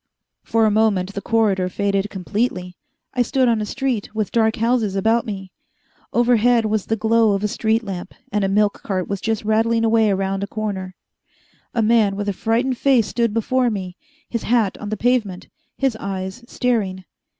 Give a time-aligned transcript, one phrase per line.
[0.43, 2.75] For a moment the corridor faded completely.
[3.13, 5.51] I stood on a street with dark houses about me.
[6.11, 9.85] Overhead was the glow of a street lamp, and a milk cart was just rattling
[9.85, 10.95] away around a corner.
[11.75, 13.95] A man with a frightened face stood before me,
[14.27, 17.05] his hat on the pavement, his eyes staring.